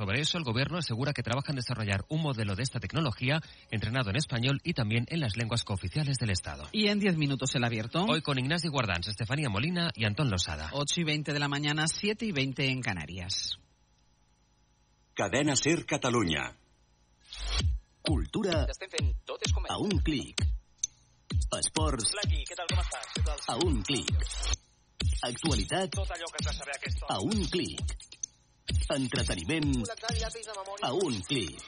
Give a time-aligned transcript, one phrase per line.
[0.00, 3.38] Sobre eso, el gobierno asegura que trabaja en desarrollar un modelo de esta tecnología
[3.70, 6.66] entrenado en español y también en las lenguas cooficiales del Estado.
[6.72, 8.06] Y en 10 minutos el abierto.
[8.08, 10.70] Hoy con Ignacio Guardans, Estefanía Molina y Antón Losada.
[10.72, 13.58] 8 y 20 de la mañana, 7 y 20 en Canarias.
[15.12, 16.56] Cadena Ser Catalunya.
[18.00, 18.66] Cultura
[19.68, 20.42] a un clic.
[21.58, 22.14] Esports
[23.48, 24.26] a un clic.
[25.22, 27.16] Actualitat Tot allò que has de saber a aquesta hora.
[27.16, 28.09] a un clic.
[28.90, 29.86] Entreteniment
[30.82, 31.62] a un clic.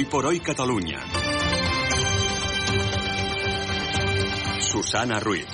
[0.00, 0.98] Hoy por hoy Cataluña.
[4.60, 5.44] Susana Ruiz.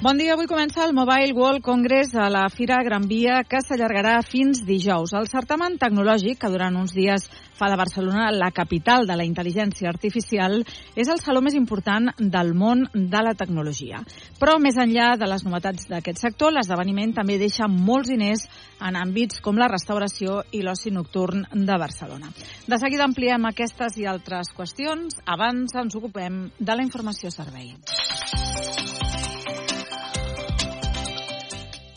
[0.00, 4.22] Bon dia, avui comença el Mobile World Congress a la Fira Gran Via que s'allargarà
[4.24, 5.12] fins dijous.
[5.12, 9.90] El certamen tecnològic, que durant uns dies fa de Barcelona la capital de la intel·ligència
[9.90, 10.60] artificial,
[10.94, 14.00] és el saló més important del món de la tecnologia.
[14.38, 18.46] Però més enllà de les novetats d'aquest sector, l'esdeveniment també deixa molts diners
[18.80, 22.30] en àmbits com la restauració i l'oci nocturn de Barcelona.
[22.66, 25.20] De seguida ampliem aquestes i altres qüestions.
[25.26, 27.74] Abans ens ocupem de la informació servei.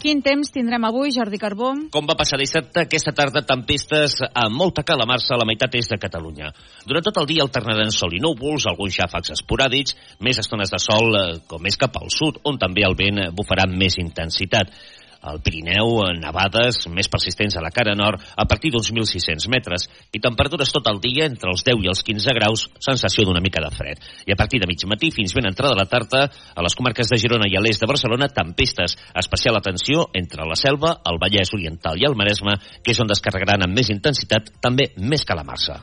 [0.02, 1.76] Quin temps tindrem avui, Jordi Carbó?
[1.94, 6.00] Com va passar dissabte, aquesta tarda tempestes amb molta calamarsa a la meitat est de
[6.02, 6.50] Catalunya.
[6.90, 9.94] Durant tot el dia alternaran sol i núvols, alguns xàfecs esporàdics,
[10.26, 13.68] més estones de sol eh, com més cap al sud, on també el vent bufarà
[13.70, 14.74] amb més intensitat.
[15.22, 20.22] Al Pirineu, nevades més persistents a la cara nord a partir d'uns 1.600 metres i
[20.24, 23.70] temperatures tot el dia entre els 10 i els 15 graus, sensació d'una mica de
[23.76, 24.02] fred.
[24.26, 27.20] I a partir de mig matí fins ben entrada la tarda, a les comarques de
[27.22, 28.98] Girona i a l'est de Barcelona, tempestes.
[29.22, 33.68] Especial atenció entre la Selva, el Vallès Oriental i el Maresme, que és on descarregaran
[33.68, 35.82] amb més intensitat també més calamarsa.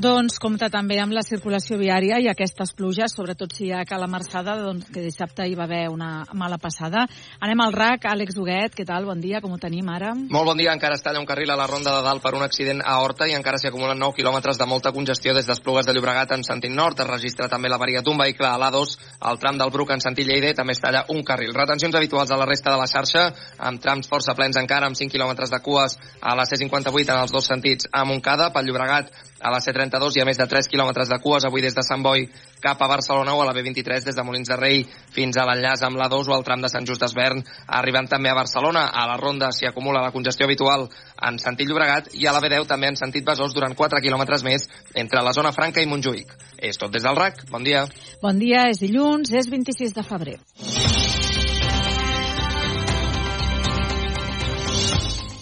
[0.00, 4.54] Doncs compta també amb la circulació viària i aquestes pluges, sobretot si hi ha calamarsada,
[4.56, 7.02] doncs, que dissabte hi va haver una mala passada.
[7.44, 9.04] Anem al RAC, Àlex Huguet, què tal?
[9.04, 10.14] Bon dia, com ho tenim ara?
[10.16, 12.44] Molt bon dia, encara es talla un carril a la Ronda de Dalt per un
[12.46, 15.92] accident a Horta i encara s'hi acumulen 9 quilòmetres de molta congestió des d'Esplugues de
[15.92, 17.02] Llobregat en sentit nord.
[17.04, 20.54] Es registra també l'averia d'un vehicle a l'A2 al tram del Bruc en sentit Lleida
[20.62, 21.52] també es talla un carril.
[21.52, 23.26] Retencions habituals a la resta de la xarxa,
[23.68, 27.36] amb trams força plens encara, amb 5 quilòmetres de cues a la C58 en els
[27.36, 31.08] dos sentits a Montcada, pel Llobregat a la C32 hi ha més de 3 quilòmetres
[31.08, 32.26] de cues avui des de Sant Boi
[32.60, 34.82] cap a Barcelona o a la B23 des de Molins de Rei
[35.14, 37.40] fins a l'enllaç amb la 2 o al tram de Sant Just d'Esvern
[37.80, 38.86] arribant també a Barcelona.
[38.92, 40.88] A la ronda s'hi acumula la congestió habitual
[41.28, 44.68] en sentit Llobregat i a la B10 també en sentit Besòs durant 4 quilòmetres més
[44.94, 46.36] entre la zona franca i Montjuïc.
[46.58, 47.46] És tot des del RAC.
[47.50, 47.86] Bon dia.
[48.20, 50.40] Bon dia, és dilluns, és 26 de febrer.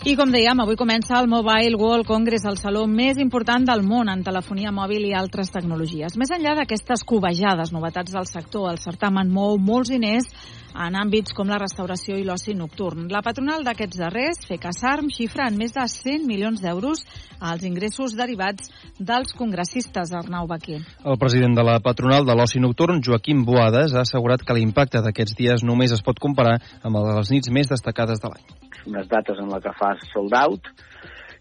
[0.09, 4.09] I com dèiem, avui comença el Mobile World Congress, el saló més important del món
[4.09, 6.15] en telefonia mòbil i altres tecnologies.
[6.17, 10.31] Més enllà d'aquestes covejades, novetats del sector, el certamen mou molts diners
[10.73, 13.11] en àmbits com la restauració i l'oci nocturn.
[13.13, 17.05] La patronal d'aquests darrers, FECASARM, xifra en més de 100 milions d'euros
[17.39, 20.81] als ingressos derivats dels congressistes, Arnau Baquer.
[21.05, 25.37] El president de la patronal de l'oci nocturn, Joaquim Boades, ha assegurat que l'impacte d'aquests
[25.37, 29.53] dies només es pot comparar amb les nits més destacades de l'any unes dates en
[29.53, 30.71] la que fas sold out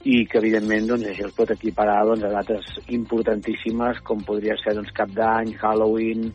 [0.08, 4.76] i que evidentment doncs, això es pot equiparar doncs, a dates importantíssimes com podria ser
[4.78, 6.30] doncs, Cap d'Any, Halloween,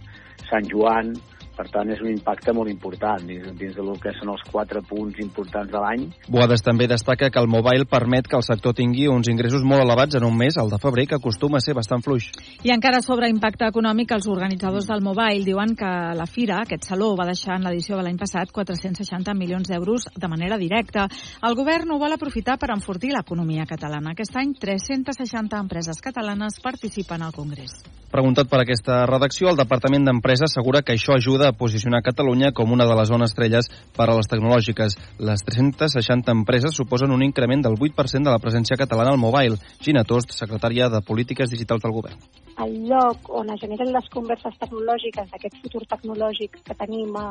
[0.49, 1.15] Sant Joan,
[1.57, 5.19] per tant és un impacte molt important dins, dins del que són els quatre punts
[5.23, 6.07] importants de l'any.
[6.33, 10.17] Boades també destaca que el mobile permet que el sector tingui uns ingressos molt elevats
[10.19, 12.31] en un mes, el de febrer, que acostuma a ser bastant fluix.
[12.65, 17.13] I encara sobre impacte econòmic, els organitzadors del mobile diuen que la Fira, aquest saló,
[17.19, 21.09] va deixar en l'edició de l'any passat 460 milions d'euros de manera directa.
[21.43, 24.17] El govern ho vol aprofitar per enfortir l'economia catalana.
[24.17, 27.83] Aquest any, 360 empreses catalanes participen al Congrés.
[28.13, 32.87] Preguntat per aquesta redacció, el Departament d'Empresa assegura que això ajuda posicionar Catalunya com una
[32.89, 34.97] de les zones estrelles per a les tecnològiques.
[35.19, 39.59] Les 360 empreses suposen un increment del 8% de la presència catalana al mobile.
[39.81, 42.19] Gina Tost, secretària de Polítiques Digitals del Govern.
[42.63, 47.29] El lloc on es generen les converses tecnològiques d'aquest futur tecnològic que tenim a,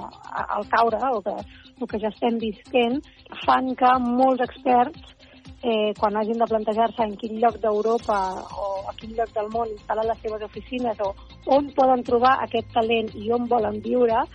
[0.58, 1.36] al caure o que,
[1.80, 3.00] o que ja estem visquent
[3.46, 5.21] fan que molts experts
[5.64, 8.20] eh, quan hagin de plantejar-se en quin lloc d'Europa
[8.58, 11.14] o a quin lloc del món instal·lar les seves oficines o
[11.58, 14.26] on poden trobar aquest talent i on volen viure,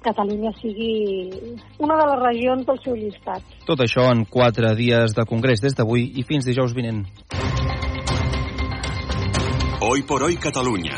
[0.00, 1.28] Catalunya sigui
[1.84, 3.44] una de les regions del seu llistat.
[3.68, 7.04] Tot això en quatre dies de congrés des d'avui i fins dijous vinent.
[9.84, 10.96] Hoy por hoy Catalunya.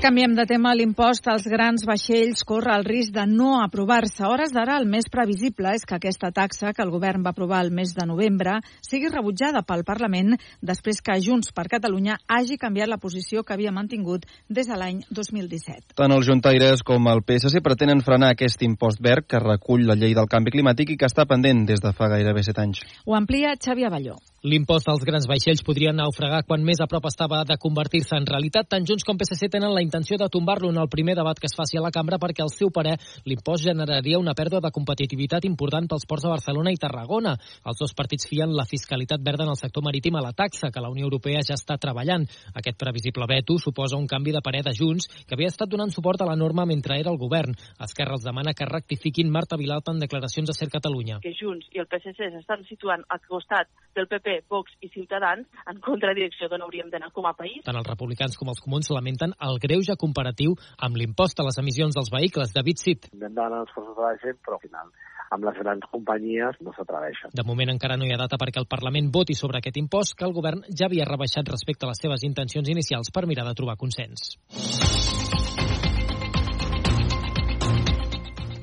[0.00, 0.70] Canviem de tema.
[0.72, 4.22] L'impost als grans vaixells corre el risc de no aprovar-se.
[4.24, 7.68] Hores d'ara, el més previsible és que aquesta taxa, que el govern va aprovar el
[7.68, 12.96] mes de novembre, sigui rebutjada pel Parlament després que Junts per Catalunya hagi canviat la
[12.96, 15.92] posició que havia mantingut des de l'any 2017.
[16.00, 20.16] Tant els juntaires com el PSC pretenen frenar aquest impost verd que recull la llei
[20.16, 22.80] del canvi climàtic i que està pendent des de fa gairebé set anys.
[23.04, 24.16] Ho amplia Xavi Avalló.
[24.40, 28.70] L'impost als grans vaixells podria naufragar quan més a prop estava de convertir-se en realitat.
[28.72, 31.56] Tant Junts com PSC tenen la intenció de tombar-lo en el primer debat que es
[31.58, 32.94] faci a la cambra perquè, al seu parer,
[33.26, 37.34] l'impost generaria una pèrdua de competitivitat important pels ports de Barcelona i Tarragona.
[37.66, 40.80] Els dos partits fien la fiscalitat verda en el sector marítim a la taxa que
[40.80, 42.28] la Unió Europea ja està treballant.
[42.54, 46.22] Aquest previsible veto suposa un canvi de parer de Junts, que havia estat donant suport
[46.22, 47.56] a la norma mentre era al govern.
[47.82, 51.18] Esquerra els demana que rectifiquin Marta Vilalta en declaracions a Ser Catalunya.
[51.24, 53.66] Que Junts i el PSC s'estan situant al costat
[53.96, 57.64] del PP, Vox i Ciutadans en contradirecció d'on hauríem d'anar com a país.
[57.66, 61.96] Tant els republicans com els comuns lamenten el greuge comparatiu amb l'impost a les emissions
[61.96, 62.52] dels vehicles.
[62.52, 63.08] David Cid.
[63.12, 64.92] Hem als costos de la gent, però al final
[65.30, 67.30] amb les grans companyies no s'atreveixen.
[67.32, 70.26] De moment encara no hi ha data perquè el Parlament voti sobre aquest impost que
[70.26, 73.78] el govern ja havia rebaixat respecte a les seves intencions inicials per mirar de trobar
[73.78, 74.34] consens.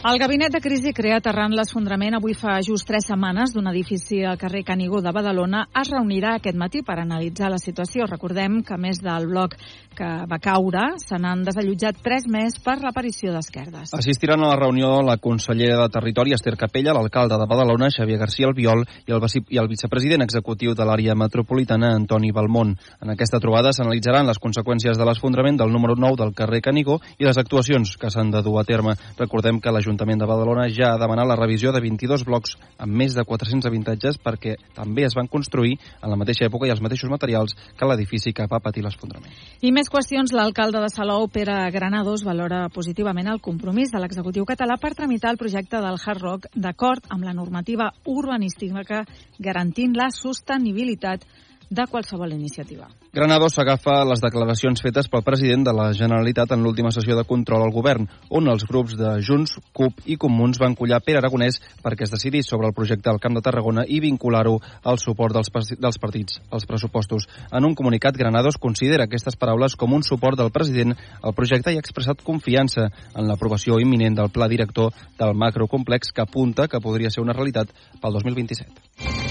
[0.06, 4.38] El gabinet de crisi creat arran l'esfondrament avui fa just tres setmanes d'un edifici al
[4.38, 8.06] carrer Canigó de Badalona es reunirà aquest matí per analitzar la situació.
[8.06, 9.56] Recordem que, més del bloc
[9.98, 13.96] que va caure, se n'han desallotjat tres més per l'aparició d'esquerdes.
[13.98, 18.52] Assistiran a la reunió la consellera de Territori, Esther Capella, l'alcalde de Badalona, Xavier García
[18.52, 22.76] Albiol, i el, i el vicepresident executiu de l'àrea metropolitana, Antoni Balmont.
[23.02, 27.26] En aquesta trobada s'analitzaran les conseqüències de l'esfondrament del número 9 del carrer Canigó i
[27.26, 28.94] les actuacions que s'han de dur a terme.
[29.18, 32.92] Recordem que l'Ajuntament l'Ajuntament de Badalona ja ha demanat la revisió de 22 blocs amb
[33.00, 36.84] més de 400 habitatges perquè també es van construir en la mateixa època i els
[36.84, 39.32] mateixos materials que l'edifici que va patir l'esfondrament.
[39.64, 40.36] I més qüestions.
[40.36, 45.40] L'alcalde de Salou, Pere Granados, valora positivament el compromís de l'executiu català per tramitar el
[45.40, 49.06] projecte del Hard Rock d'acord amb la normativa urbanística
[49.40, 51.24] garantint la sostenibilitat
[51.70, 52.88] de qualsevol iniciativa.
[53.14, 57.64] Granados s'agafa les declaracions fetes pel president de la Generalitat en l'última sessió de control
[57.66, 62.06] al govern, on els grups de Junts, CUP i Comuns van collar Pere Aragonès perquè
[62.06, 66.00] es decidís sobre el projecte al Camp de Tarragona i vincular-ho al suport dels, dels
[66.00, 67.28] partits als pressupostos.
[67.52, 71.82] En un comunicat, Granados considera aquestes paraules com un suport del president al projecte i
[71.82, 77.12] ha expressat confiança en l'aprovació imminent del pla director del macrocomplex que apunta que podria
[77.12, 79.27] ser una realitat pel 2027.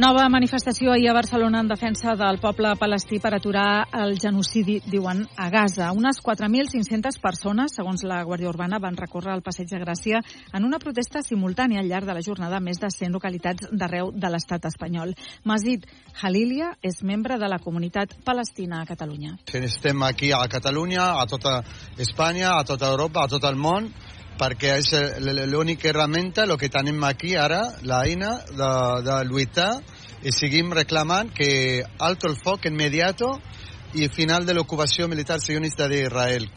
[0.00, 5.26] Nova manifestació ahir a Barcelona en defensa del poble palestí per aturar el genocidi, diuen,
[5.36, 5.90] a Gaza.
[5.92, 10.22] Unes 4.500 persones, segons la Guàrdia Urbana, van recórrer el Passeig de Gràcia
[10.56, 14.08] en una protesta simultània al llarg de la jornada a més de 100 localitats d'arreu
[14.14, 15.12] de l'estat espanyol.
[15.44, 15.84] Mazid
[16.22, 19.34] Halilia és membre de la comunitat palestina a Catalunya.
[19.52, 21.58] Estem aquí a Catalunya, a tota
[21.98, 23.92] Espanya, a tota Europa, a tot el món,
[24.40, 24.90] perquè és
[25.52, 28.70] l'única herramienta, el que tenim aquí ara, l'eina de,
[29.04, 29.72] de lluitar
[30.24, 33.34] i seguim reclamant que alto el foc immediato
[33.94, 36.48] i final de l'ocupació militar sionista d'Israel.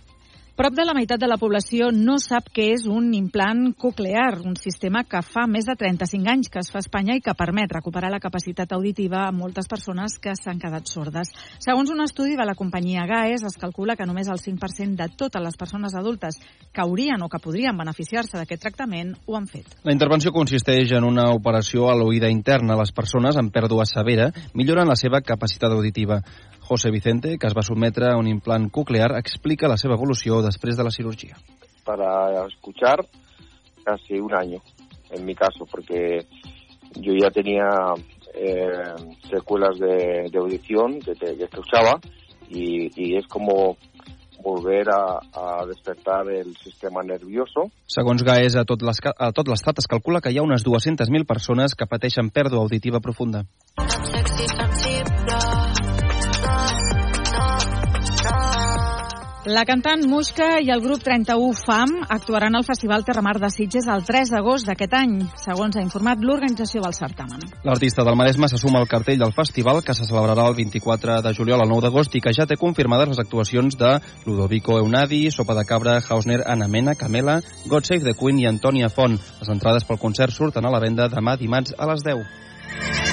[0.54, 4.54] Prop de la meitat de la població no sap què és un implant coclear, un
[4.54, 7.74] sistema que fa més de 35 anys que es fa a Espanya i que permet
[7.74, 11.34] recuperar la capacitat auditiva a moltes persones que s'han quedat sordes.
[11.58, 15.42] Segons un estudi de la companyia GAES, es calcula que només el 5% de totes
[15.42, 16.38] les persones adultes
[16.70, 19.74] que haurien o que podrien beneficiar-se d'aquest tractament ho han fet.
[19.82, 22.78] La intervenció consisteix en una operació a l'oïda interna.
[22.78, 26.22] Les persones amb pèrdua severa milloren la seva capacitat auditiva.
[26.74, 30.76] José Vicente, que es va sotmetre a un implant coclear, explica la seva evolució después
[30.76, 31.38] de la cirugía.
[31.86, 33.06] Para escuchar
[33.84, 34.60] casi un año,
[35.12, 36.26] en mi caso, porque
[36.96, 37.68] yo ya tenía
[38.34, 38.94] eh,
[39.30, 42.00] secuelas de, de, audición que, te, que escuchaba
[42.50, 43.78] y, y es como
[44.42, 47.70] volver a, a despertar el sistema nervioso.
[47.86, 52.34] Segons GAES, a tot l'estat es calcula que hi ha unes 200.000 persones que pateixen
[52.34, 53.46] pèrdua auditiva profunda.
[59.44, 64.06] La cantant Muixca i el grup 31 FAM actuaran al Festival Terramar de Sitges el
[64.08, 67.42] 3 d'agost d'aquest any, segons ha informat l'organització del certamen.
[67.68, 71.34] L'artista del Maresme se suma al cartell del festival que se celebrarà el 24 de
[71.36, 75.58] juliol al 9 d'agost i que ja té confirmades les actuacions de Ludovico Eunadi, Sopa
[75.60, 79.20] de Cabra, Hausner, Ana Mena, Camela, God Save the Queen i Antònia Font.
[79.42, 83.13] Les entrades pel concert surten a la venda demà dimarts a les 10.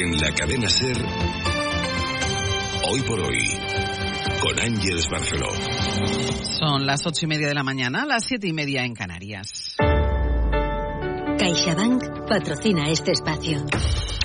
[0.00, 0.96] En la cadena Ser,
[2.88, 3.48] hoy por hoy,
[4.40, 5.48] con Ángeles Barceló.
[6.56, 9.74] Son las ocho y media de la mañana, las siete y media en Canarias.
[11.36, 13.66] CaixaBank patrocina este espacio.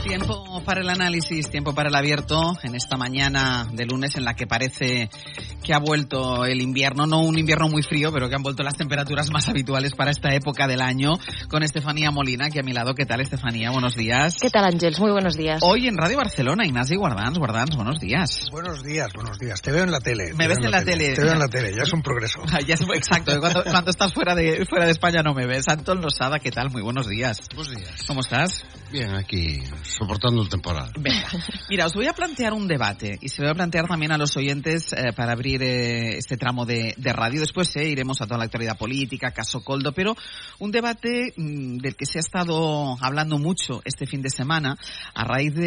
[0.03, 4.33] Tiempo para el análisis, tiempo para el abierto en esta mañana de lunes en la
[4.33, 5.09] que parece
[5.63, 8.75] que ha vuelto el invierno, no un invierno muy frío, pero que han vuelto las
[8.75, 11.13] temperaturas más habituales para esta época del año,
[11.47, 12.93] con Estefanía Molina, aquí a mi lado.
[12.95, 13.71] ¿Qué tal, Estefanía?
[13.71, 14.35] Buenos días.
[14.41, 14.99] ¿Qué tal, Ángels?
[14.99, 15.61] Muy buenos días.
[15.63, 17.37] Hoy en Radio Barcelona, Ignasi Guardans.
[17.39, 18.49] Guardans, buenos días.
[18.51, 19.61] Buenos días, buenos días.
[19.61, 20.33] Te veo en la tele.
[20.33, 21.13] Me ves en la tele.
[21.13, 22.41] Te veo en la tele, ya es un progreso.
[22.67, 25.69] ya es, exacto, cuando, cuando, estás fuera de, fuera de España no me ves.
[25.69, 26.71] Anton Losada, ¿qué tal?
[26.71, 27.39] Muy buenos días.
[27.55, 28.03] Buenos días.
[28.05, 28.65] ¿Cómo estás?
[29.01, 30.91] Aquí, soportando el temporal.
[30.99, 31.27] Venga,
[31.67, 34.19] mira, os voy a plantear un debate y se lo voy a plantear también a
[34.19, 37.39] los oyentes eh, para abrir eh, este tramo de, de radio.
[37.39, 40.15] Después eh, iremos a toda la actualidad política, caso Coldo, pero
[40.59, 44.77] un debate mmm, del que se ha estado hablando mucho este fin de semana
[45.15, 45.61] a raíz de